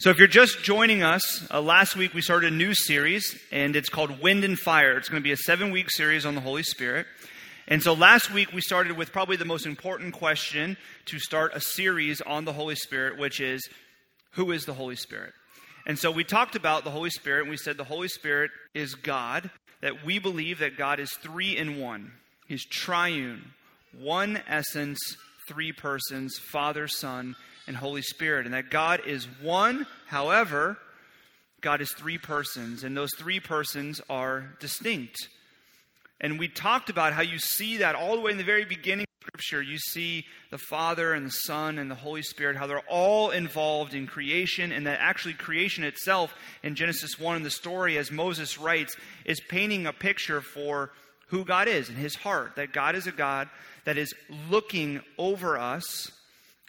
[0.00, 3.76] So, if you're just joining us, uh, last week we started a new series, and
[3.76, 4.96] it's called Wind and Fire.
[4.96, 7.06] It's going to be a seven week series on the Holy Spirit.
[7.68, 11.60] And so, last week we started with probably the most important question to start a
[11.60, 13.60] series on the Holy Spirit, which is
[14.36, 15.34] Who is the Holy Spirit?
[15.86, 18.94] And so, we talked about the Holy Spirit, and we said the Holy Spirit is
[18.94, 19.50] God,
[19.82, 22.10] that we believe that God is three in one.
[22.48, 23.52] He's triune,
[23.92, 24.98] one essence,
[25.46, 29.86] three persons Father, Son, and Holy Spirit, and that God is one.
[30.06, 30.78] However,
[31.60, 35.28] God is three persons, and those three persons are distinct.
[36.20, 39.04] And we talked about how you see that all the way in the very beginning
[39.04, 39.62] of Scripture.
[39.62, 43.94] You see the Father and the Son and the Holy Spirit, how they're all involved
[43.94, 48.58] in creation, and that actually creation itself in Genesis 1 in the story, as Moses
[48.58, 50.90] writes, is painting a picture for
[51.28, 52.56] who God is in his heart.
[52.56, 53.48] That God is a God
[53.84, 54.12] that is
[54.50, 56.10] looking over us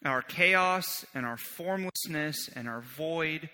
[0.06, 3.50] our chaos and our formlessness and our void.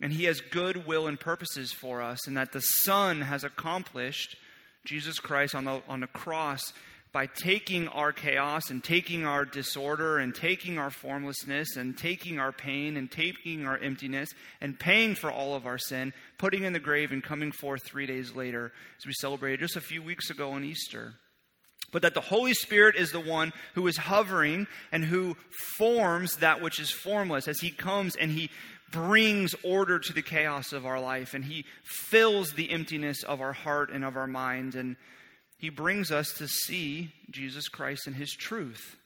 [0.00, 4.36] And He has good will and purposes for us, and that the Son has accomplished
[4.84, 6.72] Jesus Christ on the, on the cross
[7.12, 12.52] by taking our chaos and taking our disorder and taking our formlessness and taking our
[12.52, 14.28] pain and taking our emptiness
[14.60, 18.06] and paying for all of our sin, putting in the grave and coming forth three
[18.06, 21.14] days later as we celebrated just a few weeks ago on Easter
[21.90, 25.36] but that the Holy Spirit is the one who is hovering and who
[25.76, 28.50] forms that which is formless as He comes and He
[28.90, 33.52] brings order to the chaos of our life and He fills the emptiness of our
[33.52, 34.96] heart and of our mind and
[35.58, 38.96] He brings us to see Jesus Christ and His truth.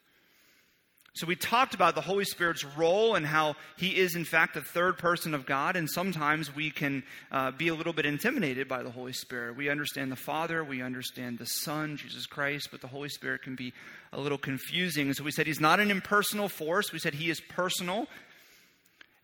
[1.15, 4.63] So, we talked about the Holy Spirit's role and how He is, in fact, the
[4.63, 5.77] third person of God.
[5.77, 9.57] And sometimes we can uh, be a little bit intimidated by the Holy Spirit.
[9.57, 13.57] We understand the Father, we understand the Son, Jesus Christ, but the Holy Spirit can
[13.57, 13.75] be
[14.15, 15.13] a little confusing.
[15.13, 16.93] So, we said He's not an impersonal force.
[16.93, 18.07] We said He is personal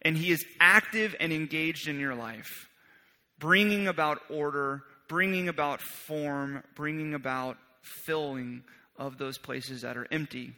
[0.02, 2.68] and He is active and engaged in your life,
[3.38, 8.62] bringing about order, bringing about form, bringing about filling
[8.98, 10.52] of those places that are empty.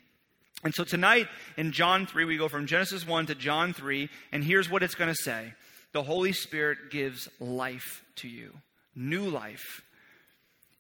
[0.63, 1.27] And so tonight
[1.57, 4.95] in John 3, we go from Genesis 1 to John 3, and here's what it's
[4.95, 5.55] going to say
[5.93, 8.53] The Holy Spirit gives life to you,
[8.95, 9.83] new life,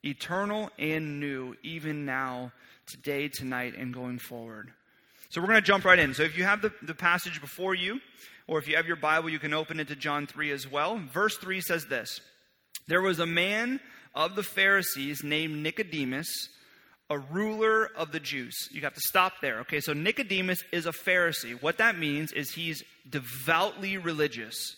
[0.04, 2.52] eternal and new, even now,
[2.86, 4.72] today, tonight, and going forward.
[5.30, 6.12] So we're going to jump right in.
[6.12, 8.00] So if you have the, the passage before you,
[8.46, 10.98] or if you have your Bible, you can open it to John 3 as well.
[10.98, 12.20] Verse 3 says this
[12.86, 13.80] There was a man
[14.14, 16.48] of the Pharisees named Nicodemus
[17.10, 18.54] a ruler of the Jews.
[18.70, 19.58] You have to stop there.
[19.60, 21.60] Okay, so Nicodemus is a Pharisee.
[21.60, 24.76] What that means is he's devoutly religious.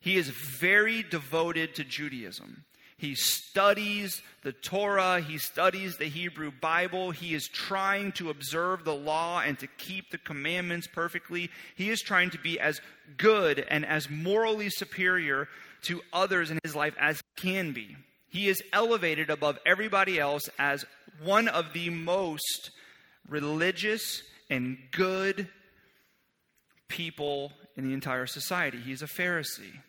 [0.00, 2.64] He is very devoted to Judaism.
[2.98, 8.94] He studies the Torah, he studies the Hebrew Bible, he is trying to observe the
[8.94, 11.50] law and to keep the commandments perfectly.
[11.74, 12.80] He is trying to be as
[13.16, 15.48] good and as morally superior
[15.82, 17.96] to others in his life as he can be.
[18.28, 20.84] He is elevated above everybody else as
[21.22, 22.70] one of the most
[23.28, 25.48] religious and good
[26.88, 28.78] people in the entire society.
[28.78, 29.80] He's a Pharisee.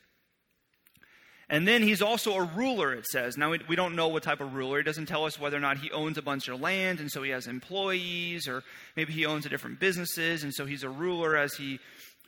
[1.48, 3.38] And then he's also a ruler, it says.
[3.38, 4.78] Now, we, don't know what type of ruler.
[4.78, 7.22] He doesn't tell us whether or not he owns a bunch of land and so
[7.22, 8.64] he has employees, or
[8.96, 11.80] maybe he owns a different businesses and so he's a ruler as he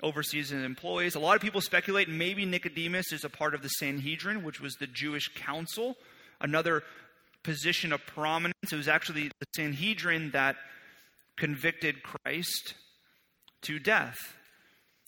[0.03, 1.15] oversees his employees.
[1.15, 4.75] A lot of people speculate maybe Nicodemus is a part of the Sanhedrin, which was
[4.75, 5.95] the Jewish council,
[6.39, 6.83] another
[7.47, 8.73] position of prominence.
[8.73, 10.57] It was actually the Sanhedrin that
[11.37, 12.73] convicted Christ
[13.61, 14.17] to death.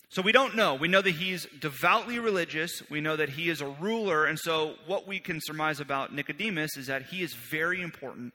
[0.08, 0.74] So we don't know.
[0.74, 2.82] We know that he's devoutly religious.
[2.88, 4.24] We know that he is a ruler.
[4.24, 8.32] And so what we can surmise about Nicodemus is that he is very important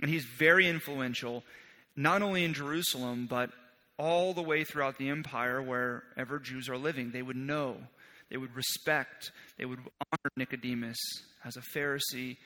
[0.00, 1.42] and he's very influential,
[1.96, 3.50] not only in Jerusalem, but
[3.98, 7.10] all the way throughout the empire wherever Jews are living.
[7.10, 7.76] They would know,
[8.30, 10.98] they would respect, they would honor Nicodemus
[11.44, 12.36] as a Pharisee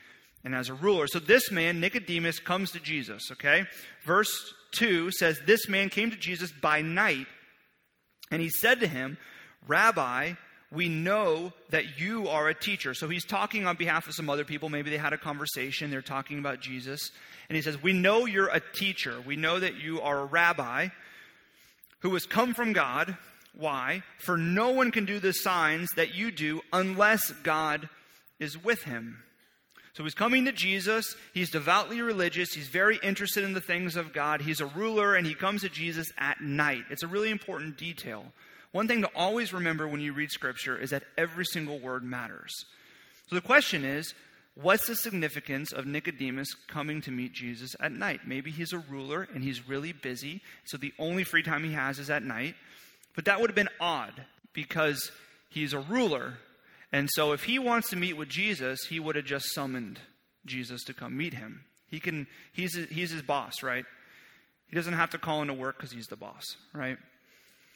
[0.45, 1.07] and as a ruler.
[1.07, 3.65] So this man, Nicodemus, comes to Jesus, okay?
[4.05, 7.27] Verse 2 says, This man came to Jesus by night,
[8.31, 9.19] and he said to him,
[9.67, 10.35] Rabbi,
[10.71, 12.95] we know that you are a teacher.
[12.95, 14.69] So he's talking on behalf of some other people.
[14.69, 15.91] Maybe they had a conversation.
[15.91, 17.11] They're talking about Jesus.
[17.49, 19.21] And he says, We know you're a teacher.
[19.25, 20.89] We know that you are a rabbi
[22.01, 23.17] who has come from God.
[23.55, 24.03] Why?
[24.19, 27.89] For no one can do the signs that you do unless God
[28.39, 29.23] is with him.
[29.97, 31.17] So he's coming to Jesus.
[31.33, 32.53] He's devoutly religious.
[32.53, 34.43] He's very interested in the things of God.
[34.43, 36.85] He's a ruler, and he comes to Jesus at night.
[36.91, 38.27] It's a really important detail.
[38.73, 42.67] One thing to always remember when you read Scripture is that every single word matters.
[43.29, 44.13] So the question is
[44.55, 48.21] what's the significance of Nicodemus coming to meet Jesus at night?
[48.27, 51.99] Maybe he's a ruler and he's really busy, so the only free time he has
[51.99, 52.55] is at night.
[53.15, 54.13] But that would have been odd
[54.53, 55.11] because
[55.49, 56.35] he's a ruler.
[56.97, 60.01] And so if he wants to meet with Jesus, he would have just summoned
[60.47, 61.67] Jesus to come meet him.
[61.89, 63.85] He can he's he's his boss, right?
[64.71, 66.97] He doesn't have to call into work because he's the boss, right?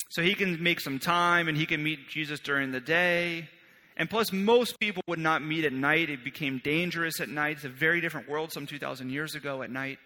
[0.09, 3.51] So he can make some time and he can meet Jesus during the day.
[3.99, 6.09] And plus, most people would not meet at night.
[6.09, 7.57] It became dangerous at night.
[7.57, 9.99] It's a very different world some 2,000 years ago at night.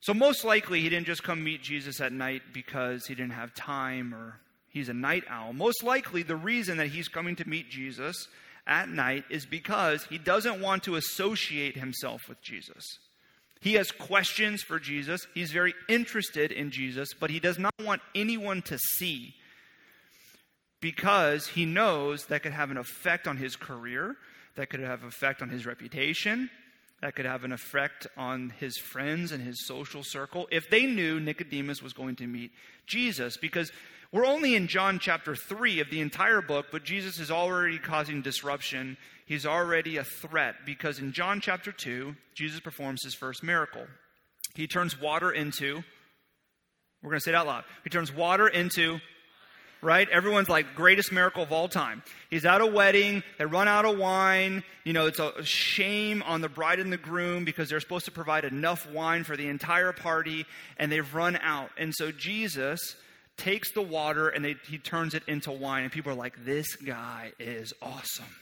[0.00, 3.54] So, most likely, he didn't just come meet Jesus at night because he didn't have
[3.54, 5.52] time or he's a night owl.
[5.52, 8.28] Most likely, the reason that he's coming to meet Jesus
[8.66, 12.98] at night is because he doesn't want to associate himself with Jesus.
[13.60, 15.26] He has questions for Jesus.
[15.34, 19.34] He's very interested in Jesus, but he does not want anyone to see
[20.80, 24.16] because he knows that could have an effect on his career,
[24.54, 26.50] that could have an effect on his reputation,
[27.00, 31.20] that could have an effect on his friends and his social circle if they knew
[31.20, 32.50] Nicodemus was going to meet
[32.86, 33.36] Jesus.
[33.36, 33.70] Because
[34.10, 38.22] we're only in John chapter 3 of the entire book, but Jesus is already causing
[38.22, 38.96] disruption.
[39.26, 43.86] He's already a threat because in John chapter 2, Jesus performs his first miracle.
[44.54, 45.84] He turns water into,
[47.02, 47.64] we're going to say it out loud.
[47.84, 48.98] He turns water into
[49.80, 50.08] right?
[50.08, 52.02] Everyone's like, greatest miracle of all time.
[52.30, 54.64] He's at a wedding, they run out of wine.
[54.84, 58.10] You know, it's a shame on the bride and the groom because they're supposed to
[58.10, 60.46] provide enough wine for the entire party,
[60.78, 61.70] and they've run out.
[61.76, 62.96] And so Jesus
[63.36, 66.74] takes the water and they, he turns it into wine, and people are like, this
[66.76, 68.34] guy is awesome.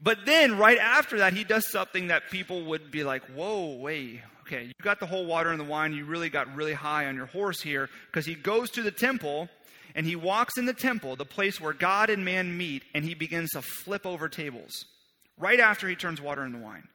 [0.00, 4.20] But then, right after that, he does something that people would be like, whoa, wait,
[4.42, 7.16] okay, you got the whole water and the wine, you really got really high on
[7.16, 9.48] your horse here, because he goes to the temple
[9.96, 13.14] and he walks in the temple, the place where God and man meet, and he
[13.14, 14.84] begins to flip over tables
[15.38, 16.86] right after he turns water into wine.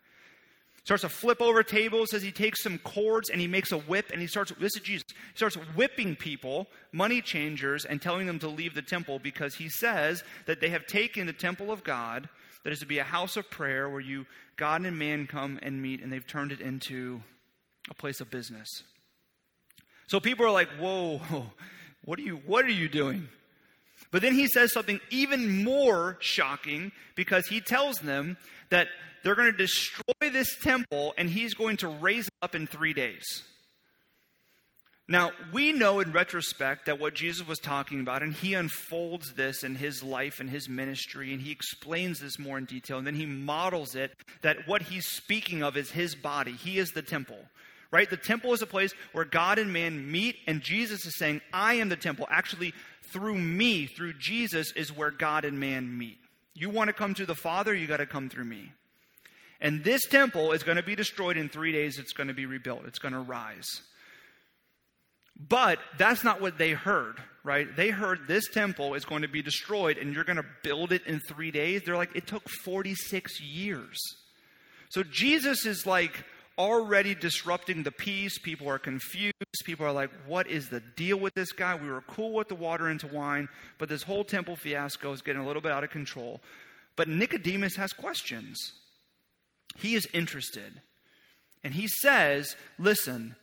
[0.83, 4.12] Starts to flip over tables as he takes some cords and he makes a whip
[4.12, 8.39] and he starts, this is Jesus, he starts whipping people, money changers, and telling them
[8.39, 12.30] to leave the temple because he says that they have taken the temple of God,
[12.63, 14.25] that is to be a house of prayer where you,
[14.57, 17.21] God and man come and meet, and they've turned it into
[17.89, 18.83] a place of business.
[20.07, 21.21] So people are like, whoa,
[22.06, 23.27] what are you, what are you doing?
[24.12, 28.38] But then he says something even more shocking because he tells them
[28.69, 28.88] that
[29.24, 32.94] they're going to destroy this temple and he's going to raise it up in three
[32.94, 33.44] days.
[35.07, 39.62] Now, we know in retrospect that what Jesus was talking about, and he unfolds this
[39.62, 43.15] in his life and his ministry, and he explains this more in detail, and then
[43.15, 46.54] he models it that what he's speaking of is his body.
[46.54, 47.39] He is the temple
[47.92, 48.10] right?
[48.10, 51.76] The temple is a place where God and man meet, and Jesus is saying, I
[51.76, 52.28] am the temple.
[52.30, 52.74] Actually,
[53.12, 56.18] through me, through Jesus, is where God and man meet.
[56.54, 58.72] You want to come to the Father, you got to come through me.
[59.60, 62.00] And this temple is going to be destroyed in three days.
[62.00, 63.68] It's going to be rebuilt, it's going to rise.
[65.38, 67.68] But that's not what they heard, right?
[67.76, 71.06] They heard this temple is going to be destroyed and you're going to build it
[71.08, 71.82] in three days.
[71.84, 73.98] They're like, it took 46 years.
[74.90, 76.26] So Jesus is like,
[76.62, 78.38] already disrupting the peace.
[78.38, 79.34] People are confused.
[79.66, 81.74] People are like, what is the deal with this guy?
[81.74, 83.50] We were cool with the water into wine,
[83.80, 86.40] but this whole temple fiasco is getting a little bit out of control.
[86.96, 88.74] But Nicodemus has questions.
[89.78, 90.81] He is interested.
[91.63, 93.36] And he says, listen,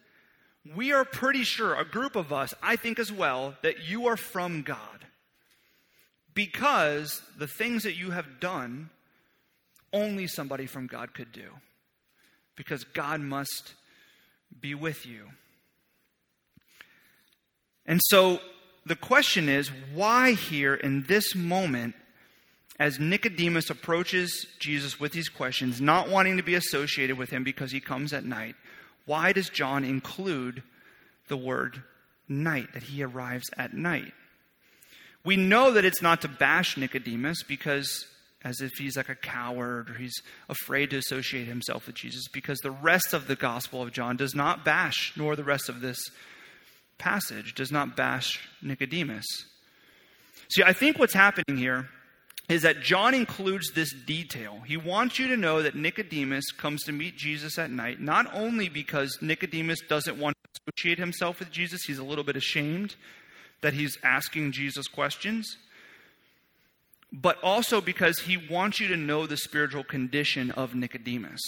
[0.76, 4.16] we are pretty sure, a group of us, I think as well, that you are
[4.16, 5.06] from God.
[6.34, 8.90] Because the things that you have done,
[9.92, 11.50] only somebody from God could do
[12.58, 13.72] because God must
[14.60, 15.28] be with you.
[17.86, 18.40] And so
[18.84, 21.94] the question is why here in this moment,
[22.78, 27.70] as Nicodemus approaches Jesus with these questions, not wanting to be associated with him because
[27.70, 28.56] he comes at night,
[29.06, 30.62] why does John include
[31.28, 31.82] the word
[32.28, 34.12] night, that he arrives at night?
[35.24, 38.06] We know that it's not to bash Nicodemus because
[38.44, 42.58] as if he's like a coward or he's afraid to associate himself with Jesus because
[42.58, 45.98] the rest of the Gospel of John does not bash, nor the rest of this
[46.98, 49.26] passage does not bash Nicodemus.
[50.50, 51.88] See, I think what's happening here
[52.48, 54.60] is that John includes this detail.
[54.66, 58.68] He wants you to know that Nicodemus comes to meet Jesus at night, not only
[58.68, 62.96] because Nicodemus doesn't want to associate himself with Jesus, he's a little bit ashamed
[63.60, 65.58] that he's asking Jesus questions
[67.12, 71.40] but also because he wants you to know the spiritual condition of Nicodemus.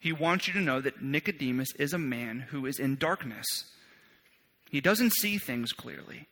[0.00, 3.46] He wants you to know that Nicodemus is a man who is in darkness.
[4.70, 6.26] He doesn't see things clearly.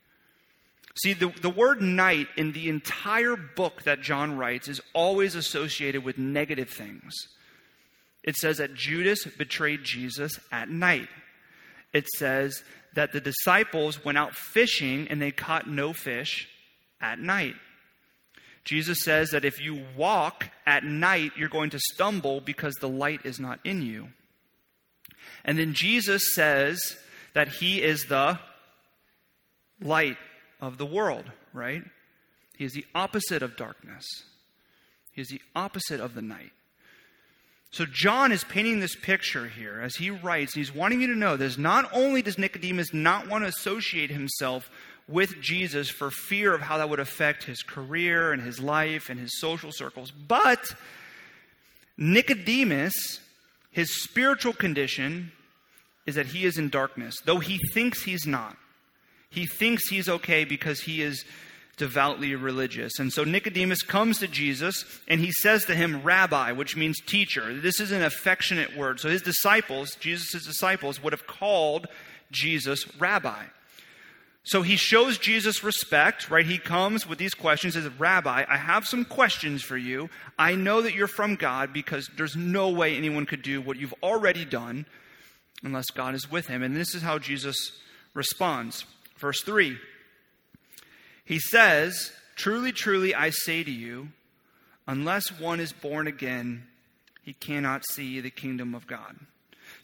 [0.97, 6.05] See, the, the word night in the entire book that John writes is always associated
[6.05, 7.13] with negative things.
[8.23, 11.09] It says that Judas betrayed Jesus at night.
[11.93, 12.63] It says
[12.95, 16.49] that the disciples went out fishing and they caught no fish
[17.01, 17.55] at night.
[18.65, 23.21] Jesus says that if you walk at night, you're going to stumble because the light
[23.25, 24.09] is not in you.
[25.45, 26.81] And then Jesus says
[27.35, 28.39] that he is the
[29.81, 30.17] light
[30.61, 31.83] of the world, right?
[32.57, 34.07] He is the opposite of darkness.
[35.13, 36.53] He is the opposite of the night.
[37.71, 40.55] So John is painting this picture here as he writes.
[40.55, 41.59] He's wanting you to know this.
[41.59, 44.71] Not only does Nicodemus not want to associate himself
[45.09, 49.21] with Jesus for fear of how that would affect his career and his life and
[49.21, 50.11] his social circles.
[50.11, 50.75] But
[51.99, 52.95] Nicodemus,
[53.71, 55.33] his spiritual condition
[56.07, 58.57] is that he is in darkness, though he thinks he's not.
[59.31, 61.25] He thinks he's okay because he is
[61.77, 62.99] devoutly religious.
[62.99, 67.53] And so Nicodemus comes to Jesus and he says to him, Rabbi, which means teacher.
[67.53, 69.01] This is an affectionate word.
[69.01, 71.89] So his disciples, Jesus' disciples, would have called
[72.31, 73.45] Jesus Rabbi.
[74.47, 76.45] So he shows Jesus respect, right?
[76.45, 80.11] He comes with these questions, says, Rabbi, I have some questions for you.
[80.39, 83.95] I know that you're from God because there's no way anyone could do what you've
[84.03, 84.85] already done
[85.63, 86.63] unless God is with him.
[86.63, 87.73] And this is how Jesus
[88.13, 88.85] responds.
[89.17, 89.79] Verse 3
[91.25, 94.09] He says, Truly, truly, I say to you,
[94.87, 96.65] unless one is born again,
[97.23, 99.17] he cannot see the kingdom of God.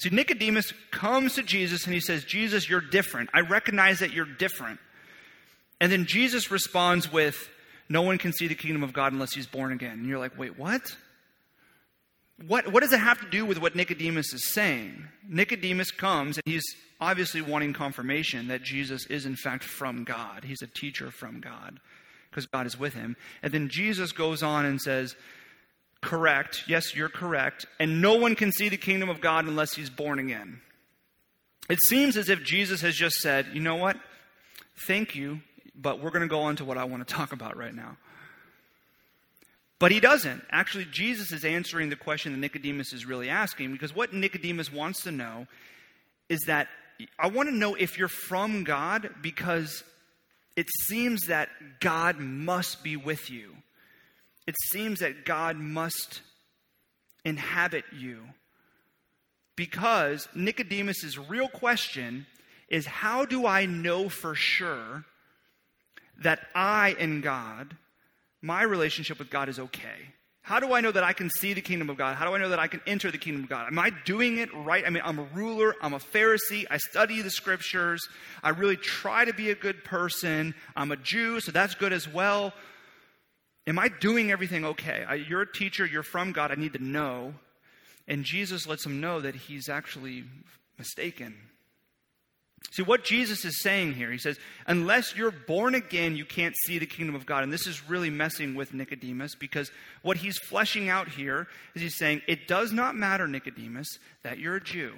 [0.00, 3.28] See, Nicodemus comes to Jesus and he says, Jesus, you're different.
[3.35, 4.80] I recognize that you're different.
[5.78, 7.50] And then Jesus responds with,
[7.90, 9.92] No one can see the kingdom of God unless he's born again.
[9.92, 10.97] And you're like, Wait, what?
[12.47, 15.04] What, what does it have to do with what Nicodemus is saying?
[15.28, 16.64] Nicodemus comes and he's
[16.99, 20.45] obviously wanting confirmation that Jesus is, in fact, from God.
[20.45, 21.78] He's a teacher from God
[22.30, 23.16] because God is with him.
[23.42, 25.14] And then Jesus goes on and says,
[26.02, 26.64] correct.
[26.66, 27.66] Yes, you're correct.
[27.78, 30.61] And no one can see the kingdom of God unless he's born again.
[31.69, 33.97] It seems as if Jesus has just said, you know what?
[34.87, 35.40] Thank you,
[35.75, 37.97] but we're going to go on to what I want to talk about right now.
[39.78, 40.42] But he doesn't.
[40.50, 45.04] Actually, Jesus is answering the question that Nicodemus is really asking because what Nicodemus wants
[45.04, 45.47] to know
[46.28, 46.69] is that
[47.19, 49.83] I want to know if you're from God because
[50.54, 51.49] it seems that
[51.80, 53.54] God must be with you
[54.47, 56.23] it seems that God must
[57.25, 58.23] inhabit you.
[59.57, 62.27] Because Nicodemus's real question
[62.69, 65.05] is how do I know for sure
[66.23, 67.77] that I and God,
[68.41, 70.15] my relationship with God is okay?
[70.43, 72.17] How do I know that I can see the kingdom of God?
[72.17, 73.67] How do I know that I can enter the kingdom of God?
[73.67, 74.83] Am I doing it right?
[74.87, 78.01] I mean, I'm a ruler, I'm a Pharisee, I study the scriptures,
[78.43, 82.09] I really try to be a good person, I'm a Jew, so that's good as
[82.09, 82.55] well.
[83.71, 85.05] Am I doing everything okay?
[85.07, 87.35] I, you're a teacher, you're from God, I need to know.
[88.09, 90.25] And Jesus lets him know that he's actually
[90.77, 91.37] mistaken.
[92.73, 96.81] See, what Jesus is saying here, he says, unless you're born again, you can't see
[96.81, 97.45] the kingdom of God.
[97.45, 99.71] And this is really messing with Nicodemus because
[100.03, 101.47] what he's fleshing out here
[101.77, 103.87] is he's saying, it does not matter, Nicodemus,
[104.25, 104.95] that you're a Jew.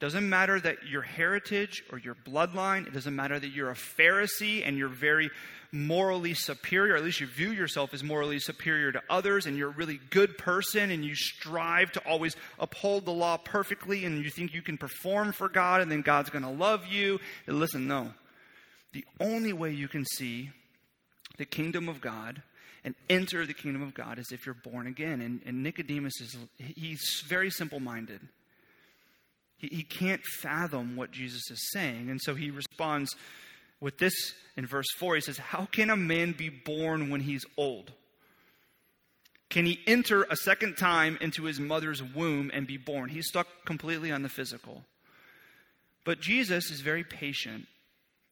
[0.00, 4.66] Doesn't matter that your heritage or your bloodline, it doesn't matter that you're a Pharisee
[4.66, 5.30] and you're very
[5.72, 9.74] morally superior, at least you view yourself as morally superior to others, and you're a
[9.74, 14.52] really good person, and you strive to always uphold the law perfectly, and you think
[14.54, 17.20] you can perform for God, and then God's going to love you.
[17.46, 18.12] And listen, no.
[18.92, 20.50] The only way you can see
[21.38, 22.42] the kingdom of God
[22.82, 25.20] and enter the kingdom of God is if you're born again.
[25.20, 28.20] And, and Nicodemus is he's very simple minded.
[29.60, 32.10] He, he can't fathom what Jesus is saying.
[32.10, 33.14] And so he responds
[33.80, 35.16] with this in verse 4.
[35.16, 37.92] He says, How can a man be born when he's old?
[39.50, 43.10] Can he enter a second time into his mother's womb and be born?
[43.10, 44.84] He's stuck completely on the physical.
[46.04, 47.66] But Jesus is very patient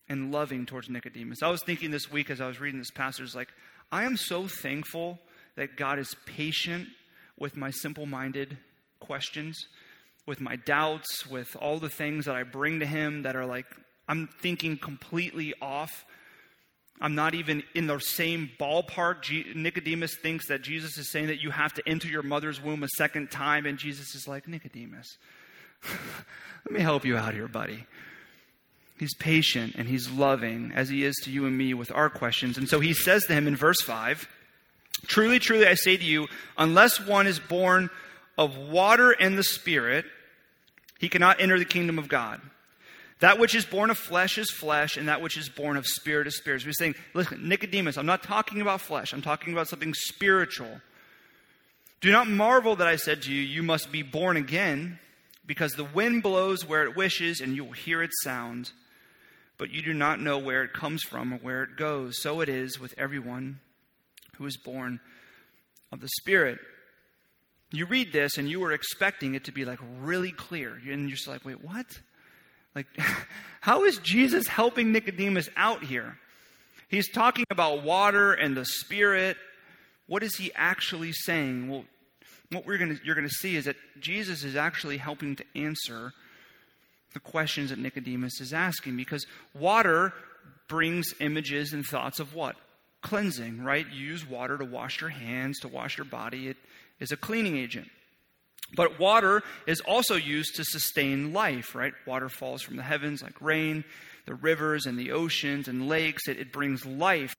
[0.09, 1.43] and loving towards Nicodemus.
[1.43, 3.49] I was thinking this week as I was reading this passage, like,
[3.91, 5.19] I am so thankful
[5.57, 6.89] that God is patient
[7.39, 8.57] with my simple minded
[9.01, 9.67] questions,
[10.29, 13.67] with my doubts, with all the things that I bring to Him that are like
[14.07, 16.05] I'm thinking completely off.
[17.01, 19.55] I'm not even in the same ballpark.
[19.55, 22.89] Nicodemus thinks that Jesus is saying that you have to enter your mother's womb a
[22.89, 25.17] second time, and Jesus is like, Nicodemus,
[26.65, 27.87] let me help you out here, buddy.
[28.99, 32.59] He's patient and he's loving as he is to you and me with our questions.
[32.59, 34.29] And so he says to him in verse 5
[35.07, 37.89] Truly, truly, I say to you, unless one is born
[38.37, 40.05] of water and the Spirit,
[40.99, 42.41] he cannot enter the kingdom of God.
[43.21, 46.27] That which is born of flesh is flesh, and that which is born of spirit
[46.27, 46.61] is spirit.
[46.61, 50.81] So he's saying, listen, Nicodemus, I'm not talking about flesh, I'm talking about something spiritual.
[52.01, 55.01] Do not marvel that I said to you, You must be born again,
[55.47, 58.71] because the wind blows where it wishes, and you will hear its sound,
[59.57, 62.23] but you do not know where it comes from or where it goes.
[62.23, 63.59] So it is with everyone
[64.37, 65.01] who is born
[65.91, 66.61] of the Spirit.
[67.71, 70.71] You read this and you were expecting it to be like really clear.
[70.75, 71.87] And you're just like, wait, what?
[72.75, 72.87] Like,
[73.61, 76.19] how is Jesus helping Nicodemus out here?
[76.89, 79.37] He's talking about water and the Spirit.
[80.07, 81.69] What is he actually saying?
[81.69, 81.85] Well,
[82.51, 86.13] what we're gonna, you're going to see is that Jesus is actually helping to answer
[87.13, 90.15] the questions that Nicodemus is asking because water
[90.69, 92.57] brings images and thoughts of what?
[93.03, 93.87] Cleansing, right?
[93.93, 96.49] You use water to wash your hands, to wash your body.
[96.49, 96.57] It
[97.01, 97.89] is a cleaning agent.
[98.75, 101.93] But water is also used to sustain life, right?
[102.07, 103.85] Water falls from the heavens like rain,
[104.27, 106.29] the rivers and the oceans and lakes.
[106.29, 107.35] It, it brings life,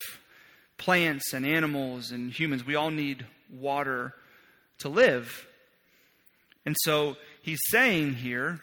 [0.78, 2.66] plants and animals and humans.
[2.66, 4.13] We all need water
[4.80, 5.46] to live.
[6.66, 8.60] And so he's saying here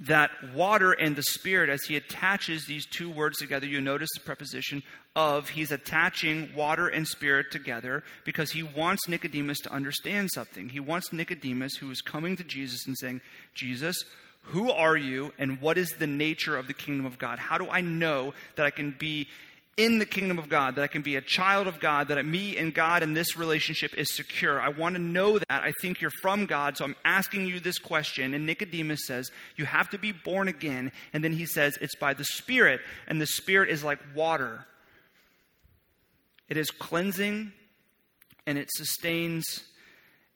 [0.00, 4.20] that water and the Spirit, as he attaches these two words together, you notice the
[4.20, 4.82] preposition
[5.14, 10.70] of, he's attaching water and Spirit together because he wants Nicodemus to understand something.
[10.70, 13.20] He wants Nicodemus, who is coming to Jesus and saying,
[13.54, 14.02] Jesus,
[14.46, 17.38] who are you and what is the nature of the kingdom of God?
[17.38, 19.28] How do I know that I can be
[19.76, 22.56] in the kingdom of God, that I can be a child of God, that me
[22.58, 24.60] and God and this relationship is secure.
[24.60, 25.46] I want to know that.
[25.48, 28.34] I think you're from God, so I'm asking you this question.
[28.34, 30.92] And Nicodemus says, You have to be born again.
[31.12, 34.66] And then he says, It's by the Spirit, and the Spirit is like water.
[36.48, 37.52] It is cleansing,
[38.46, 39.64] and it sustains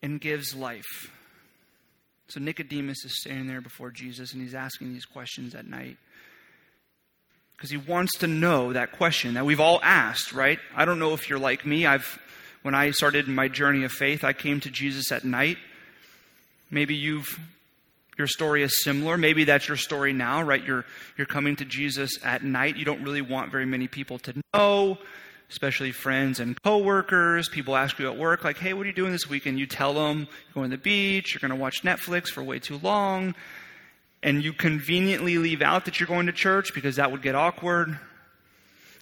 [0.02, 1.11] and gives life.
[2.28, 5.99] So Nicodemus is standing there before Jesus, and he's asking these questions at night
[7.56, 10.58] because he wants to know that question that we've all asked, right?
[10.75, 11.86] I don't know if you're like me.
[11.86, 12.18] I've
[12.62, 15.56] when I started my journey of faith, I came to Jesus at night.
[16.70, 17.38] Maybe you've
[18.18, 19.16] your story is similar.
[19.16, 20.62] Maybe that's your story now, right?
[20.62, 20.84] You're
[21.16, 22.76] you're coming to Jesus at night.
[22.76, 24.98] You don't really want very many people to know,
[25.50, 27.48] especially friends and coworkers.
[27.48, 29.95] People ask you at work, like, "Hey, what are you doing this weekend?" You tell
[29.95, 31.34] them you're going to the beach.
[31.34, 33.34] You're going to watch Netflix for way too long
[34.26, 37.97] and you conveniently leave out that you're going to church because that would get awkward.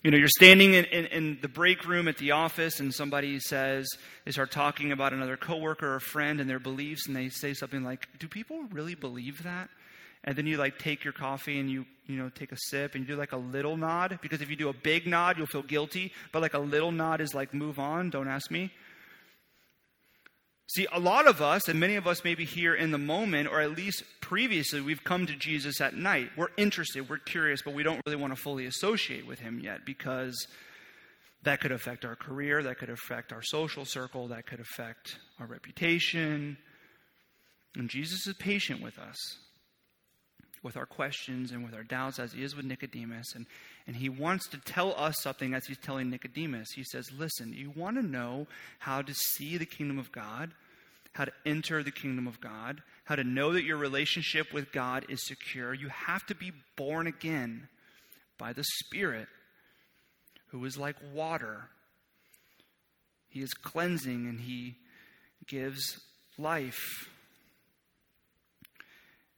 [0.03, 3.41] You know, you're standing in, in, in, the break room at the office and somebody
[3.41, 3.89] says,
[4.27, 7.83] they start talking about another coworker or friend and their beliefs, and they say something
[7.83, 9.71] like, Do people really believe that?
[10.25, 13.09] And then you like take your coffee and you, you know, take a sip and
[13.09, 15.63] you do like a little nod, because if you do a big nod, you'll feel
[15.63, 16.13] guilty.
[16.33, 18.71] But like a little nod is like, move on, don't ask me.
[20.67, 23.61] See, a lot of us, and many of us maybe here in the moment, or
[23.61, 26.31] at least previously, we've come to Jesus at night.
[26.37, 29.85] We're interested, we're curious, but we don't really want to fully associate with him yet
[29.85, 30.47] because
[31.43, 35.47] that could affect our career, that could affect our social circle, that could affect our
[35.47, 36.57] reputation.
[37.77, 39.17] And Jesus is patient with us,
[40.65, 43.35] with our questions and with our doubts, as he is with Nicodemus.
[43.35, 43.47] And,
[43.87, 46.73] and he wants to tell us something as he's telling Nicodemus.
[46.75, 48.47] He says, Listen, you want to know
[48.79, 50.53] how to see the kingdom of God,
[51.13, 55.07] how to enter the kingdom of God, how to know that your relationship with God
[55.09, 55.75] is secure.
[55.75, 57.69] You have to be born again
[58.39, 59.29] by the Spirit,
[60.49, 61.69] who is like water.
[63.29, 64.77] He is cleansing and he
[65.47, 66.01] gives
[66.39, 67.09] life.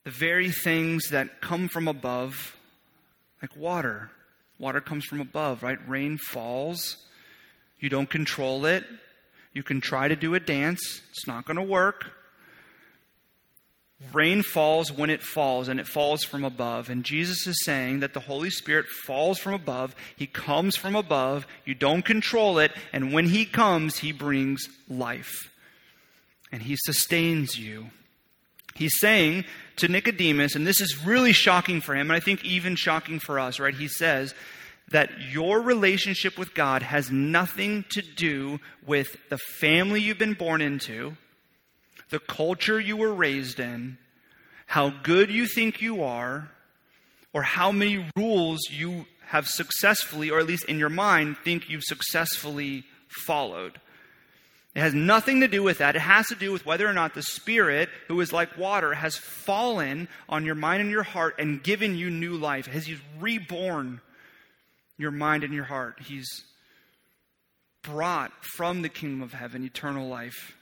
[0.07, 2.57] The very things that come from above,
[3.42, 4.11] like water,
[4.59, 5.79] Water comes from above, right?
[5.87, 6.97] Rain falls.
[7.79, 8.85] You don't control it.
[9.53, 12.12] You can try to do a dance, it's not going to work.
[14.12, 16.90] Rain falls when it falls, and it falls from above.
[16.90, 19.97] And Jesus is saying that the Holy Spirit falls from above.
[20.16, 21.47] He comes from above.
[21.64, 22.73] You don't control it.
[22.92, 25.51] And when He comes, He brings life.
[26.53, 27.87] And He sustains you.
[28.77, 29.45] He's saying
[29.77, 33.39] to Nicodemus, and this is really shocking for him, and I think even shocking for
[33.39, 33.75] us, right?
[33.75, 34.35] He says
[34.91, 40.61] that your relationship with God has nothing to do with the family you've been born
[40.61, 41.17] into,
[42.11, 43.99] the culture you were raised in,
[44.67, 46.51] how good you think you are,
[47.33, 51.83] or how many rules you have successfully, or at least in your mind, think you've
[51.83, 53.81] successfully followed.
[54.77, 55.97] It has nothing to do with that.
[55.97, 59.17] It has to do with whether or not the Spirit, who is like water, has
[59.17, 62.67] fallen on your mind and your heart and given you new life.
[62.67, 64.03] Has He reborn
[64.99, 66.01] your mind and your heart?
[66.03, 66.45] He's
[67.81, 70.56] brought from the kingdom of heaven eternal life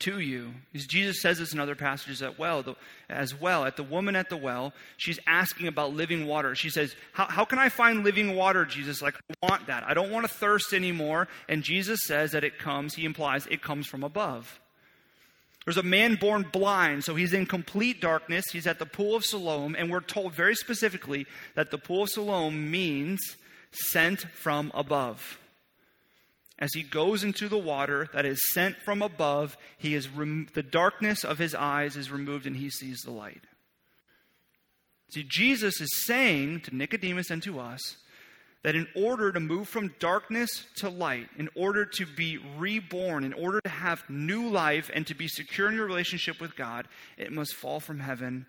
[0.00, 0.52] to you.
[0.74, 2.76] As Jesus says this in other passages as well,
[3.08, 3.64] as well.
[3.64, 6.54] At the woman at the well, she's asking about living water.
[6.54, 9.02] She says, how, how can I find living water, Jesus?
[9.02, 9.84] Like, I want that.
[9.84, 11.28] I don't want to thirst anymore.
[11.48, 14.60] And Jesus says that it comes, he implies, it comes from above.
[15.64, 18.44] There's a man born blind, so he's in complete darkness.
[18.52, 22.10] He's at the pool of Siloam, and we're told very specifically that the pool of
[22.10, 23.36] Siloam means
[23.72, 25.38] sent from above.
[26.58, 30.62] As he goes into the water that is sent from above, he is rem- the
[30.62, 33.42] darkness of his eyes is removed and he sees the light.
[35.10, 37.96] See, Jesus is saying to Nicodemus and to us
[38.62, 43.34] that in order to move from darkness to light, in order to be reborn, in
[43.34, 46.88] order to have new life and to be secure in your relationship with God,
[47.18, 48.46] it must fall from heaven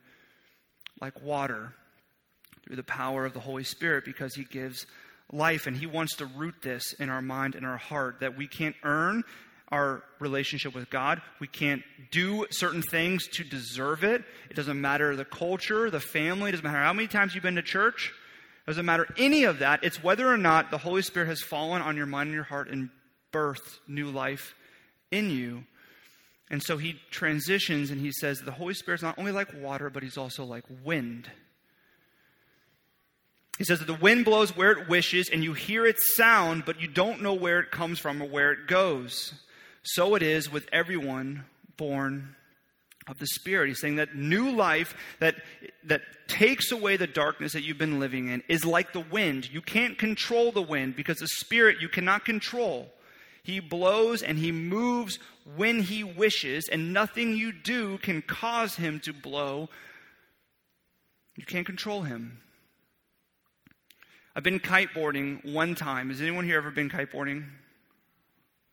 [1.01, 1.73] like water
[2.63, 4.87] through the power of the Holy Spirit because He gives
[5.31, 8.47] life and He wants to root this in our mind and our heart that we
[8.47, 9.23] can't earn
[9.69, 11.21] our relationship with God.
[11.39, 14.23] We can't do certain things to deserve it.
[14.49, 17.55] It doesn't matter the culture, the family, it doesn't matter how many times you've been
[17.55, 18.13] to church
[18.65, 19.83] It doesn't matter any of that.
[19.83, 22.69] It's whether or not the Holy Spirit has fallen on your mind and your heart
[22.69, 22.89] and
[23.33, 24.53] birthed new life
[25.11, 25.63] in you.
[26.49, 30.03] And so he transitions and he says the Holy Spirit's not only like water, but
[30.03, 31.29] he's also like wind.
[33.57, 36.81] He says that the wind blows where it wishes, and you hear its sound, but
[36.81, 39.33] you don't know where it comes from or where it goes.
[39.83, 41.45] So it is with everyone
[41.77, 42.35] born
[43.07, 43.67] of the Spirit.
[43.67, 45.35] He's saying that new life that,
[45.85, 49.51] that takes away the darkness that you've been living in is like the wind.
[49.51, 52.89] You can't control the wind because the Spirit you cannot control.
[53.43, 55.19] He blows and he moves
[55.55, 59.69] when he wishes, and nothing you do can cause him to blow.
[61.35, 62.39] You can't control him.
[64.35, 66.09] I've been kiteboarding one time.
[66.09, 67.45] Has anyone here ever been kiteboarding?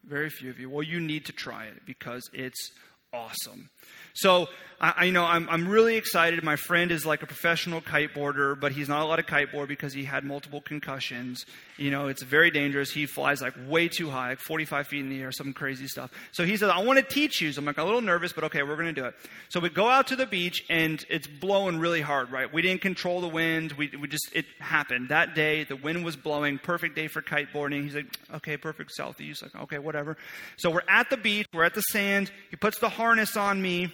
[0.04, 0.68] Very few of you.
[0.68, 2.72] Well, you need to try it because it's
[3.12, 3.70] awesome.
[4.14, 4.48] So,
[4.82, 6.42] I, I, you know, I'm, I'm really excited.
[6.42, 10.04] My friend is like a professional kiteboarder, but he's not allowed to kiteboard because he
[10.04, 11.46] had multiple concussions.
[11.76, 12.90] You know, it's very dangerous.
[12.90, 16.10] He flies like way too high, like 45 feet in the air, some crazy stuff.
[16.32, 17.52] So he says, I want to teach you.
[17.52, 19.14] So I'm like a little nervous, but okay, we're going to do it.
[19.48, 22.52] So we go out to the beach and it's blowing really hard, right?
[22.52, 23.72] We didn't control the wind.
[23.72, 25.10] We, we just, it happened.
[25.10, 26.58] That day, the wind was blowing.
[26.58, 27.84] Perfect day for kiteboarding.
[27.84, 29.42] He's like, okay, perfect southeast.
[29.42, 30.16] Like, okay, whatever.
[30.56, 31.46] So we're at the beach.
[31.52, 32.32] We're at the sand.
[32.50, 33.92] He puts the harness on me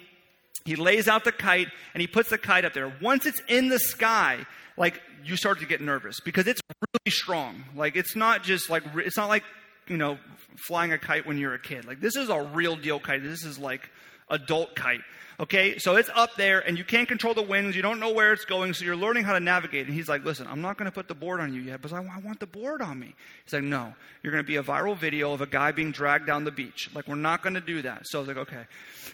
[0.69, 2.93] he lays out the kite and he puts the kite up there.
[3.01, 4.45] Once it's in the sky,
[4.77, 6.61] like you start to get nervous because it's
[6.93, 7.63] really strong.
[7.75, 9.43] Like it's not just like it's not like
[9.87, 10.19] you know
[10.67, 11.85] flying a kite when you're a kid.
[11.85, 13.23] Like this is a real deal kite.
[13.23, 13.89] This is like
[14.29, 15.01] adult kite.
[15.39, 17.73] Okay, so it's up there and you can't control the winds.
[17.73, 19.85] You don't know where it's going, so you're learning how to navigate.
[19.85, 21.93] And he's like, Listen, I'm not going to put the board on you yet, but
[21.93, 23.15] I want the board on me.
[23.45, 26.27] He's like, No, you're going to be a viral video of a guy being dragged
[26.27, 26.89] down the beach.
[26.93, 28.01] Like, we're not going to do that.
[28.07, 28.65] So I was like, Okay.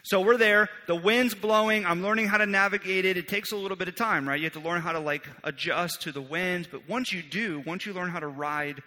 [0.01, 0.67] So we're there.
[0.87, 1.85] The wind's blowing.
[1.85, 3.17] I'm learning how to navigate it.
[3.17, 4.39] It takes a little bit of time, right?
[4.39, 6.67] You have to learn how to like adjust to the winds.
[6.71, 8.81] But once you do, once you learn how to ride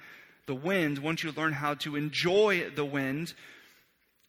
[0.47, 3.35] the wind, once you learn how to enjoy the wind,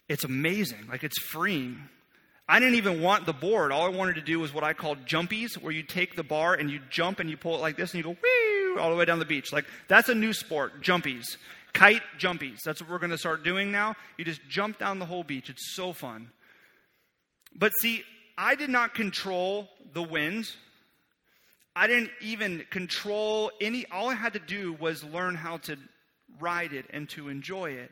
[0.10, 0.88] it's amazing.
[0.89, 1.88] Like, it's freeing
[2.50, 3.72] I didn't even want the board.
[3.72, 6.56] All I wanted to do was what I called jumpies, where you take the bar
[6.56, 8.95] and you jump and you pull it like this and you go whee all the
[8.95, 9.54] way down the beach.
[9.54, 11.38] Like that's a new sport, jumpies.
[11.74, 12.63] Kite jumpies.
[12.65, 13.95] That's what we're going to start doing now.
[14.17, 15.52] You just jump down the whole beach.
[15.52, 16.32] It's so fun.
[17.56, 18.04] But see,
[18.36, 20.58] I did not control the winds.
[21.76, 25.78] I didn't even control any all I had to do was learn how to
[26.39, 27.91] ride it and to enjoy it.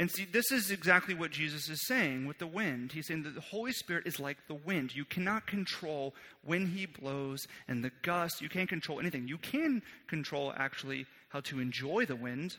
[0.00, 2.90] And see, this is exactly what Jesus is saying with the wind.
[2.90, 4.94] He's saying that the Holy Spirit is like the wind.
[4.96, 8.40] You cannot control when He blows and the gust.
[8.40, 9.28] You can't control anything.
[9.28, 12.56] You can control, actually, how to enjoy the wind.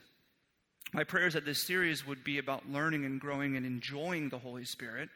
[0.94, 4.64] My prayers that this series would be about learning and growing and enjoying the Holy
[4.64, 5.10] Spirit.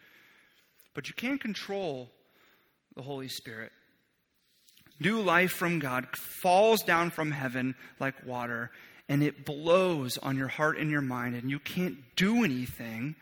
[0.96, 2.10] But you can't control
[2.96, 3.72] the Holy Spirit.
[5.00, 8.72] New life from God falls down from heaven like water
[9.08, 13.16] and it blows on your heart and your mind, and you can't do anything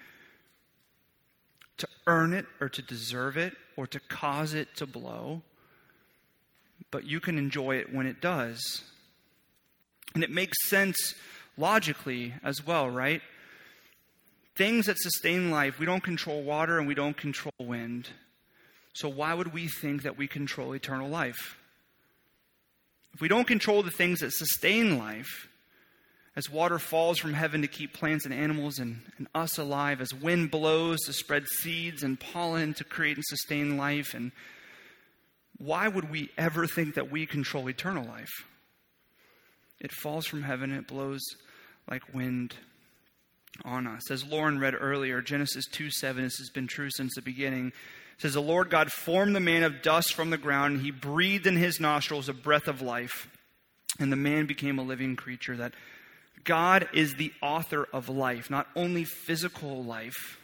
[1.77, 5.41] to earn it or to deserve it or to cause it to blow,
[6.91, 8.83] but you can enjoy it when it does.
[10.13, 11.15] And it makes sense
[11.57, 13.21] logically as well, right?
[14.55, 18.09] Things that sustain life, we don't control water and we don't control wind.
[18.93, 21.57] So why would we think that we control eternal life?
[23.15, 25.47] If we don't control the things that sustain life,
[26.35, 30.13] as water falls from heaven to keep plants and animals and, and, us alive, as
[30.13, 34.13] wind blows to spread seeds and pollen to create and sustain life.
[34.13, 34.31] And
[35.57, 38.45] why would we ever think that we control eternal life?
[39.79, 41.21] It falls from heaven, it blows
[41.89, 42.55] like wind
[43.63, 44.09] on us.
[44.09, 47.73] As Lauren read earlier, Genesis 2 7, this has been true since the beginning.
[48.17, 51.45] Says, The Lord God formed the man of dust from the ground, and he breathed
[51.45, 53.27] in his nostrils a breath of life.
[53.99, 55.73] And the man became a living creature that
[56.43, 60.39] God is the author of life, not only physical life,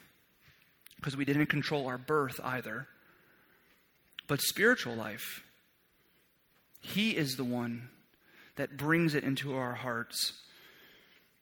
[0.96, 2.88] because we didn't control our birth either,
[4.28, 5.44] but spiritual life.
[6.82, 7.90] He is the one
[8.56, 10.34] that brings it into our hearts.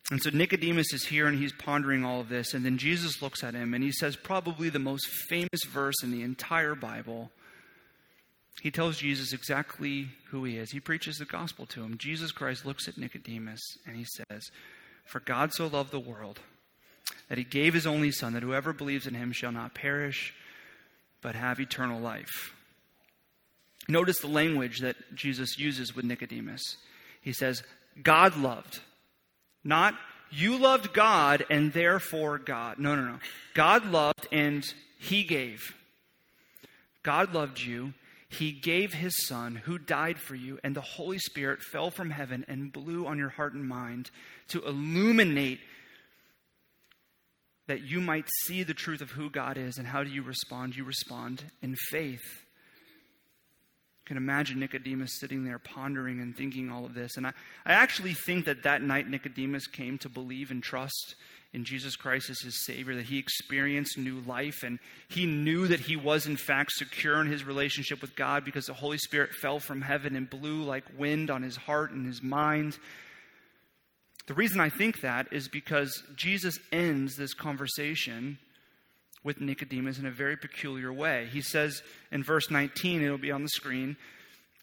[0.09, 2.53] And so Nicodemus is here and he's pondering all of this.
[2.53, 6.11] And then Jesus looks at him and he says, probably the most famous verse in
[6.11, 7.31] the entire Bible.
[8.61, 10.71] He tells Jesus exactly who he is.
[10.71, 11.97] He preaches the gospel to him.
[11.97, 14.49] Jesus Christ looks at Nicodemus and he says,
[15.05, 16.39] For God so loved the world
[17.29, 20.33] that he gave his only Son, that whoever believes in him shall not perish,
[21.21, 22.53] but have eternal life.
[23.87, 26.77] Notice the language that Jesus uses with Nicodemus.
[27.21, 27.63] He says,
[28.01, 28.81] God loved.
[29.63, 29.95] Not
[30.29, 32.79] you loved God and therefore God.
[32.79, 33.19] No, no, no.
[33.53, 34.65] God loved and
[34.99, 35.73] he gave.
[37.03, 37.93] God loved you.
[38.29, 42.45] He gave his son who died for you, and the Holy Spirit fell from heaven
[42.47, 44.11] and blew on your heart and mind
[44.49, 45.59] to illuminate
[47.67, 49.77] that you might see the truth of who God is.
[49.77, 50.75] And how do you respond?
[50.75, 52.46] You respond in faith.
[54.07, 57.17] Can imagine Nicodemus sitting there pondering and thinking all of this.
[57.17, 57.33] And I,
[57.65, 61.15] I actually think that that night Nicodemus came to believe and trust
[61.51, 65.81] in Jesus Christ as his Savior, that he experienced new life, and he knew that
[65.81, 69.59] he was, in fact, secure in his relationship with God because the Holy Spirit fell
[69.59, 72.77] from heaven and blew like wind on his heart and his mind.
[74.27, 78.37] The reason I think that is because Jesus ends this conversation
[79.27, 81.27] with Nicodemus in a very peculiar way.
[81.29, 83.97] He says in verse 19, it'll be on the screen,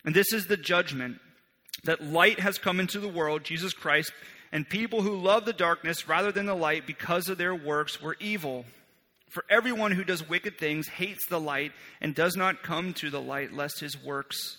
[0.06, 1.20] and this is the judgment
[1.84, 4.10] that light has come into the world, Jesus Christ,
[4.52, 8.16] and people who love the darkness rather than the light because of their works were
[8.20, 8.64] evil.
[9.28, 13.20] For everyone who does wicked things hates the light and does not come to the
[13.20, 14.56] light lest his works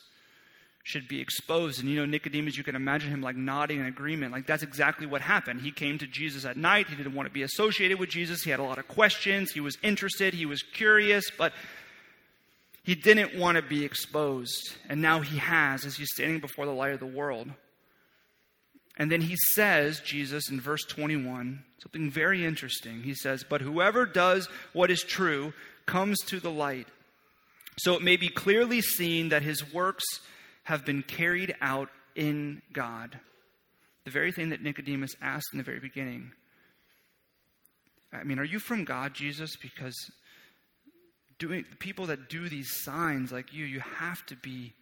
[0.86, 1.80] should be exposed.
[1.80, 4.32] And you know, Nicodemus, you can imagine him like nodding in agreement.
[4.32, 5.62] Like that's exactly what happened.
[5.62, 6.88] He came to Jesus at night.
[6.88, 8.44] He didn't want to be associated with Jesus.
[8.44, 9.52] He had a lot of questions.
[9.52, 10.36] He was interested.
[10.36, 11.54] He was curious, but
[12.84, 14.76] he didn't want to be exposed.
[14.88, 17.50] And now he has as he's standing before the light of the world.
[18.96, 23.02] And then he says, Jesus, in verse 21, something very interesting.
[23.02, 25.52] He says, But whoever does what is true
[25.88, 26.88] comes to the light,
[27.80, 30.06] so it may be clearly seen that his works
[30.66, 33.20] have been carried out in God.
[34.04, 36.32] The very thing that Nicodemus asked in the very beginning.
[38.12, 39.56] I mean, are you from God, Jesus?
[39.56, 39.96] Because
[41.38, 44.74] doing people that do these signs like you, you have to be,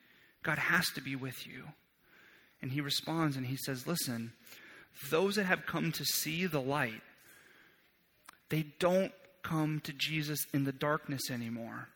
[0.42, 1.66] God has to be with you.
[2.62, 4.32] And he responds and he says, Listen,
[5.10, 7.02] those that have come to see the light,
[8.50, 11.90] they don't come to Jesus in the darkness anymore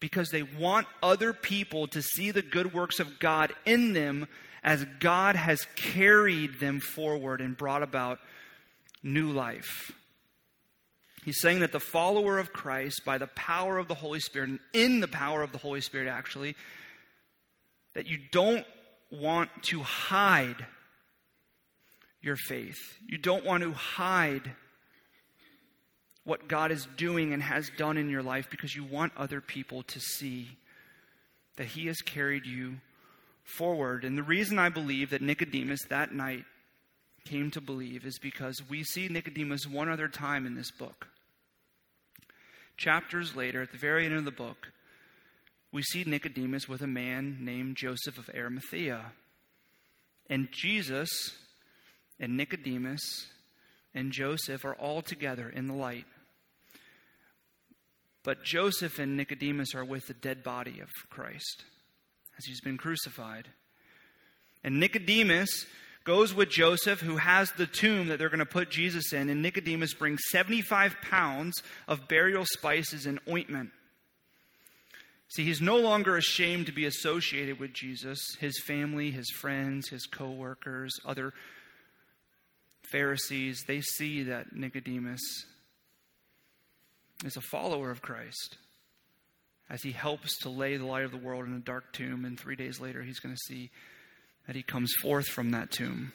[0.00, 4.28] because they want other people to see the good works of God in them
[4.62, 8.18] as God has carried them forward and brought about
[9.02, 9.92] new life.
[11.24, 14.60] He's saying that the follower of Christ, by the power of the Holy Spirit, and
[14.72, 16.54] in the power of the Holy Spirit, actually,
[17.94, 18.64] that you don't
[19.10, 20.66] want to hide
[22.20, 22.98] your faith.
[23.06, 24.52] You don't want to hide
[26.26, 29.84] what God is doing and has done in your life because you want other people
[29.84, 30.48] to see
[31.56, 32.74] that He has carried you
[33.44, 34.04] forward.
[34.04, 36.44] And the reason I believe that Nicodemus that night
[37.24, 41.06] came to believe is because we see Nicodemus one other time in this book.
[42.76, 44.72] Chapters later, at the very end of the book,
[45.72, 49.12] we see Nicodemus with a man named Joseph of Arimathea.
[50.28, 51.08] And Jesus
[52.18, 53.28] and Nicodemus
[53.94, 56.04] and Joseph are all together in the light.
[58.26, 61.62] But Joseph and Nicodemus are with the dead body of Christ
[62.36, 63.46] as he's been crucified.
[64.64, 65.64] And Nicodemus
[66.02, 69.42] goes with Joseph, who has the tomb that they're going to put Jesus in, and
[69.42, 73.70] Nicodemus brings 75 pounds of burial spices and ointment.
[75.28, 80.04] See, he's no longer ashamed to be associated with Jesus, his family, his friends, his
[80.04, 81.32] co workers, other
[82.90, 83.62] Pharisees.
[83.68, 85.46] They see that Nicodemus
[87.24, 88.58] is a follower of Christ
[89.68, 92.38] as he helps to lay the light of the world in a dark tomb, and
[92.38, 93.70] three days later he's going to see
[94.46, 96.12] that he comes forth from that tomb.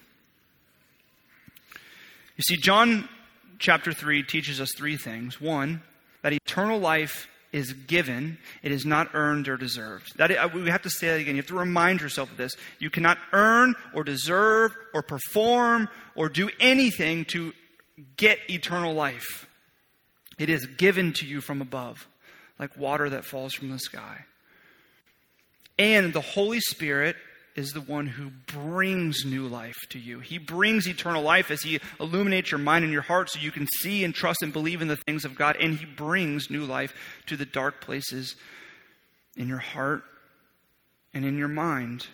[2.37, 3.09] You see, John
[3.59, 5.41] chapter 3 teaches us three things.
[5.41, 5.81] One,
[6.21, 10.17] that eternal life is given, it is not earned or deserved.
[10.17, 11.35] That, uh, we have to say that again.
[11.35, 12.55] You have to remind yourself of this.
[12.79, 17.51] You cannot earn or deserve or perform or do anything to
[18.15, 19.47] get eternal life.
[20.41, 22.08] It is given to you from above,
[22.58, 24.25] like water that falls from the sky.
[25.77, 27.15] And the Holy Spirit
[27.56, 30.19] is the one who brings new life to you.
[30.19, 33.67] He brings eternal life as He illuminates your mind and your heart so you can
[33.67, 35.58] see and trust and believe in the things of God.
[35.60, 36.95] And He brings new life
[37.27, 38.36] to the dark places
[39.38, 40.01] in your heart
[41.13, 42.08] and in your mind.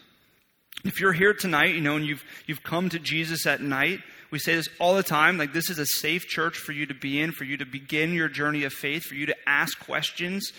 [0.83, 3.99] If you're here tonight, you know, and you've, you've come to Jesus at night,
[4.31, 6.93] we say this all the time like, this is a safe church for you to
[6.93, 10.51] be in, for you to begin your journey of faith, for you to ask questions.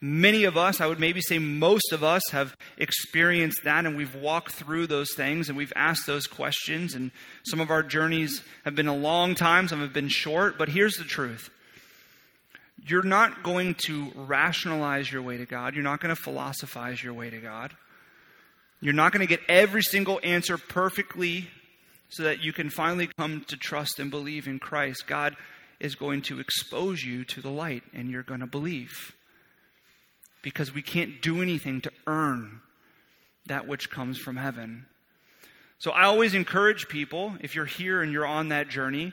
[0.00, 4.14] Many of us, I would maybe say most of us, have experienced that and we've
[4.14, 6.94] walked through those things and we've asked those questions.
[6.94, 7.10] And
[7.44, 10.58] some of our journeys have been a long time, some have been short.
[10.58, 11.50] But here's the truth
[12.88, 17.14] you're not going to rationalize your way to God, you're not going to philosophize your
[17.14, 17.74] way to God.
[18.80, 21.48] You're not going to get every single answer perfectly
[22.08, 25.06] so that you can finally come to trust and believe in Christ.
[25.06, 25.36] God
[25.80, 29.14] is going to expose you to the light and you're going to believe.
[30.42, 32.60] Because we can't do anything to earn
[33.46, 34.86] that which comes from heaven.
[35.78, 39.12] So I always encourage people, if you're here and you're on that journey,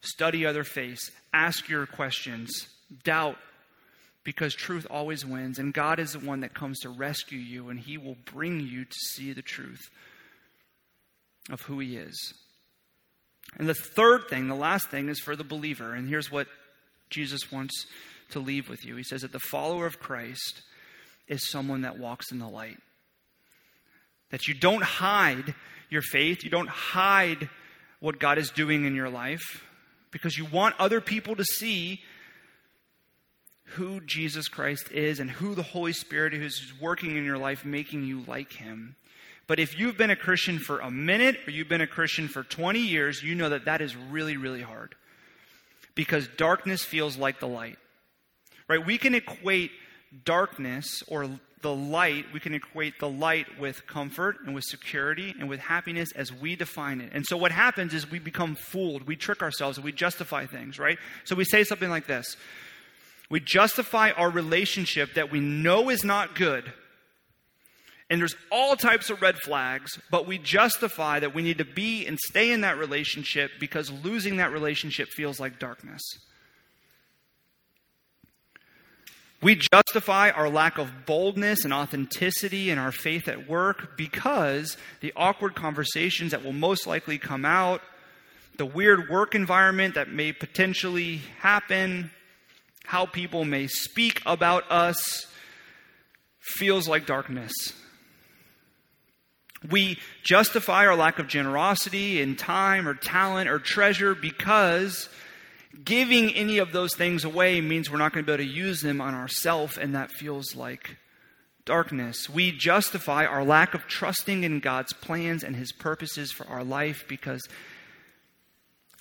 [0.00, 2.68] study other faiths, ask your questions,
[3.04, 3.36] doubt,
[4.28, 7.80] because truth always wins, and God is the one that comes to rescue you, and
[7.80, 9.88] He will bring you to see the truth
[11.50, 12.34] of who He is.
[13.56, 16.46] And the third thing, the last thing, is for the believer, and here's what
[17.08, 17.86] Jesus wants
[18.32, 18.96] to leave with you.
[18.96, 20.60] He says that the follower of Christ
[21.26, 22.76] is someone that walks in the light.
[24.28, 25.54] That you don't hide
[25.88, 27.48] your faith, you don't hide
[28.00, 29.64] what God is doing in your life,
[30.10, 32.02] because you want other people to see
[33.74, 38.04] who Jesus Christ is and who the Holy Spirit is working in your life, making
[38.04, 38.96] you like Him.
[39.46, 42.42] But if you've been a Christian for a minute or you've been a Christian for
[42.42, 44.94] 20 years, you know that that is really, really hard.
[45.94, 47.78] Because darkness feels like the light.
[48.68, 48.84] Right?
[48.84, 49.70] We can equate
[50.24, 51.28] darkness or
[51.62, 56.12] the light, we can equate the light with comfort and with security and with happiness
[56.12, 57.10] as we define it.
[57.12, 59.08] And so what happens is we become fooled.
[59.08, 60.98] We trick ourselves and we justify things, right?
[61.24, 62.36] So we say something like this
[63.30, 66.72] we justify our relationship that we know is not good.
[68.10, 72.06] And there's all types of red flags, but we justify that we need to be
[72.06, 76.02] and stay in that relationship because losing that relationship feels like darkness.
[79.40, 85.12] We justify our lack of boldness and authenticity in our faith at work because the
[85.14, 87.80] awkward conversations that will most likely come out,
[88.56, 92.10] the weird work environment that may potentially happen,
[92.88, 95.26] how people may speak about us
[96.40, 97.52] feels like darkness.
[99.70, 105.10] We justify our lack of generosity in time or talent or treasure because
[105.84, 108.80] giving any of those things away means we're not going to be able to use
[108.80, 110.96] them on ourselves, and that feels like
[111.66, 112.30] darkness.
[112.30, 117.04] We justify our lack of trusting in God's plans and His purposes for our life
[117.06, 117.46] because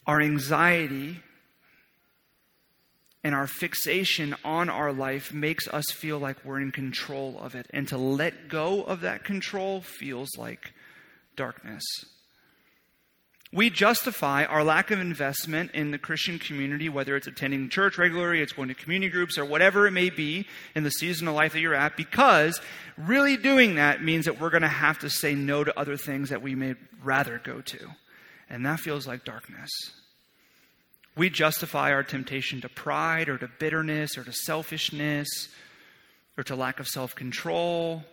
[0.05, 1.21] our anxiety
[3.27, 7.65] and our fixation on our life makes us feel like we're in control of it.
[7.71, 10.71] And to let go of that control feels like
[11.35, 11.83] darkness.
[13.51, 18.39] We justify our lack of investment in the Christian community, whether it's attending church regularly,
[18.39, 21.51] it's going to community groups, or whatever it may be in the season of life
[21.51, 22.61] that you're at, because
[22.97, 26.29] really doing that means that we're going to have to say no to other things
[26.29, 27.89] that we may rather go to.
[28.49, 29.69] And that feels like darkness.
[31.17, 35.27] We justify our temptation to pride or to bitterness or to selfishness
[36.37, 38.03] or to lack of self control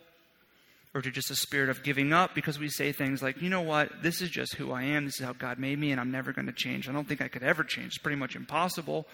[0.95, 3.61] or to just a spirit of giving up because we say things like, you know
[3.61, 6.09] what, this is just who I am, this is how God made me, and I'm
[6.09, 6.87] never going to change.
[6.87, 7.87] I don't think I could ever change.
[7.87, 9.05] It's pretty much impossible.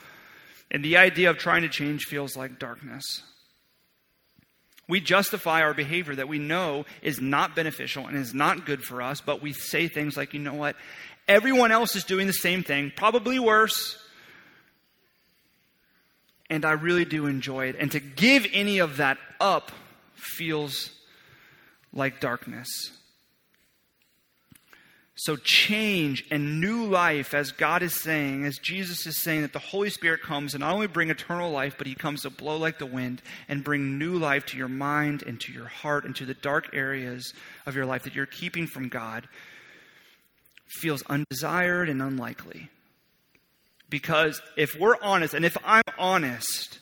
[0.70, 3.24] And the idea of trying to change feels like darkness.
[4.88, 9.02] We justify our behavior that we know is not beneficial and is not good for
[9.02, 10.76] us, but we say things like, you know what,
[11.28, 13.98] Everyone else is doing the same thing, probably worse.
[16.50, 17.78] And I really do enjoy it.
[17.80, 19.72] And to give any of that up
[20.16, 20.92] feels
[21.94, 22.92] like darkness.
[25.16, 29.60] So, change and new life, as God is saying, as Jesus is saying, that the
[29.60, 32.80] Holy Spirit comes and not only bring eternal life, but He comes to blow like
[32.80, 36.26] the wind and bring new life to your mind and to your heart and to
[36.26, 37.36] the dark areas
[37.68, 39.28] of your life that you're keeping from God
[40.72, 42.70] feels undesired and unlikely.
[43.90, 46.80] Because if we're honest, and if I'm honest,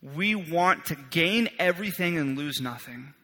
[0.00, 3.14] we want to gain everything and lose nothing.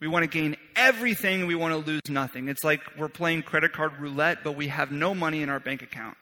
[0.00, 2.48] We want to gain everything we want to lose nothing.
[2.48, 5.82] It's like we're playing credit card roulette, but we have no money in our bank
[5.82, 6.16] account.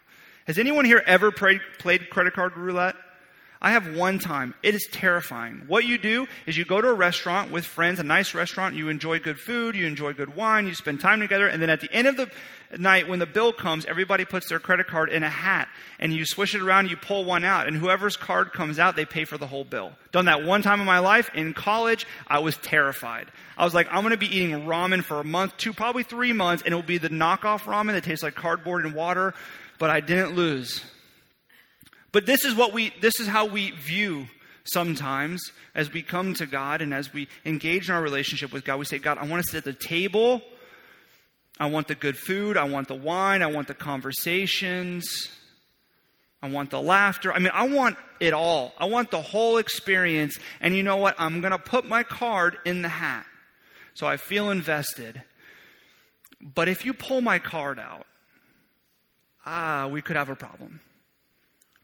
[0.47, 2.95] Has anyone here ever played, credit card roulette?
[3.61, 4.55] I have one time.
[4.63, 5.65] It is terrifying.
[5.67, 8.89] What you do is you go to a restaurant with friends, a nice restaurant, you
[8.89, 11.93] enjoy good food, you enjoy good wine, you spend time together, and then at the
[11.93, 12.31] end of the
[12.79, 16.27] night, when the bill comes, everybody puts their credit card in a hat, and you
[16.27, 19.39] swish it around, you pull one out, and whoever's card comes out, they pay for
[19.39, 19.93] the whole bill.
[20.13, 21.31] Done that one time in my life.
[21.35, 23.29] In college, I was terrified.
[23.57, 26.33] I was like, I'm going to be eating ramen for a month, two, probably three
[26.33, 29.35] months, and it will be the knockoff ramen that tastes like cardboard and water,
[29.79, 30.85] but I didn't lose.
[32.17, 34.29] But this is what we this is how we view
[34.65, 38.79] sometimes as we come to God and as we engage in our relationship with God.
[38.79, 40.41] We say, God, I want to sit at the table.
[41.61, 42.57] I want the good food.
[42.57, 43.43] I want the wine.
[43.43, 45.29] I want the conversations.
[46.43, 47.35] I want the laughter.
[47.35, 48.73] I mean, I want it all.
[48.79, 50.39] I want the whole experience.
[50.63, 51.17] And you know what?
[51.19, 53.27] I'm going to put my card in the hat.
[53.93, 55.23] So I feel invested.
[56.41, 58.07] But if you pull my card out,
[59.45, 60.81] ah, we could have a problem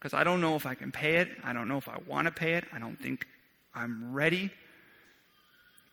[0.03, 1.29] because I don't know if I can pay it.
[1.45, 2.65] I don't know if I want to pay it.
[2.73, 3.25] I don't think
[3.73, 4.51] I'm ready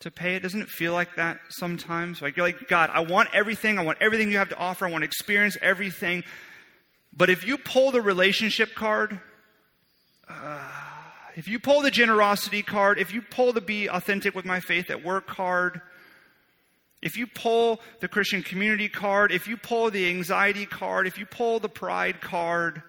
[0.01, 0.43] to pay it.
[0.43, 2.21] Doesn't it feel like that sometimes?
[2.21, 3.79] Like you're like, God, I want everything.
[3.79, 4.85] I want everything you have to offer.
[4.85, 6.25] I want to experience everything.
[7.17, 9.21] But if you pull the relationship card,
[10.29, 10.59] uh,
[11.37, 14.91] if you pull the generosity card, if you pull the be authentic with my faith
[14.91, 15.81] at work card,
[17.01, 21.27] if you pull the Christian community card, if you pull the anxiety card, if you
[21.27, 22.83] pull the pride card,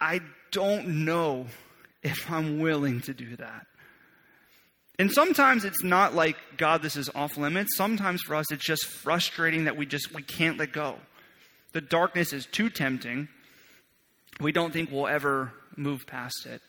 [0.00, 0.20] I
[0.50, 1.46] don't know
[2.02, 3.66] if I'm willing to do that.
[4.98, 7.76] And sometimes it's not like, God, this is off limits.
[7.76, 10.96] Sometimes for us, it's just frustrating that we just, we can't let go.
[11.72, 13.28] The darkness is too tempting.
[14.40, 16.60] We don't think we'll ever move past it.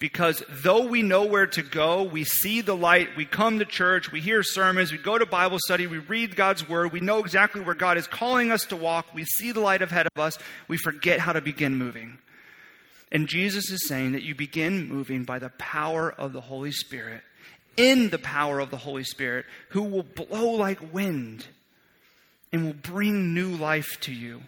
[0.00, 4.10] Because though we know where to go, we see the light, we come to church,
[4.10, 7.60] we hear sermons, we go to Bible study, we read God's word, we know exactly
[7.60, 10.38] where God is calling us to walk, we see the light ahead of us,
[10.68, 12.16] we forget how to begin moving.
[13.12, 17.22] And Jesus is saying that you begin moving by the power of the Holy Spirit,
[17.76, 21.46] in the power of the Holy Spirit, who will blow like wind
[22.52, 24.40] and will bring new life to you.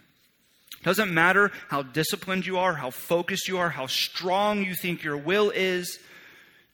[0.82, 5.16] Doesn't matter how disciplined you are, how focused you are, how strong you think your
[5.16, 5.98] will is,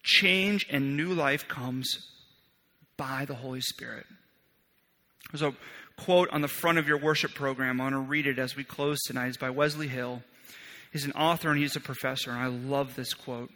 [0.02, 2.06] change and new life comes
[2.96, 4.06] by the Holy Spirit.
[5.30, 5.54] There's a
[5.98, 7.80] quote on the front of your worship program.
[7.80, 9.28] I want to read it as we close tonight.
[9.28, 10.22] It's by Wesley Hill.
[10.92, 13.50] He's an author and he's a professor, and I love this quote.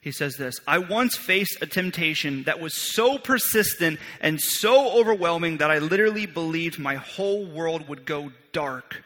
[0.00, 5.58] He says this I once faced a temptation that was so persistent and so overwhelming
[5.58, 9.02] that I literally believed my whole world would go dark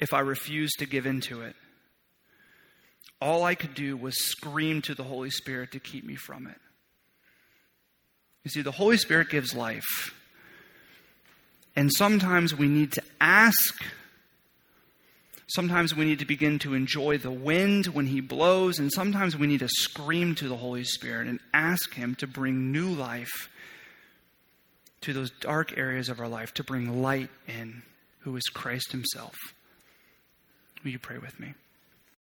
[0.00, 1.54] if I refused to give in to it.
[3.20, 6.60] All I could do was scream to the Holy Spirit to keep me from it.
[8.42, 10.14] You see, the Holy Spirit gives life.
[11.76, 13.82] And sometimes we need to ask
[15.46, 19.46] Sometimes we need to begin to enjoy the wind when he blows, and sometimes we
[19.46, 23.50] need to scream to the Holy Spirit and ask him to bring new life
[25.02, 27.82] to those dark areas of our life, to bring light in,
[28.20, 29.34] who is Christ himself.
[30.82, 31.52] Will you pray with me?